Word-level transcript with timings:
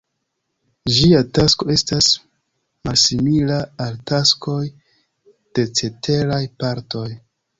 Ĝia 0.93 1.19
tasko 1.37 1.67
estas 1.73 2.07
malsimila 2.89 3.59
al 3.87 3.99
taskoj 4.13 4.59
de 5.59 5.67
ceteraj 5.81 6.41
partoj. 6.65 7.07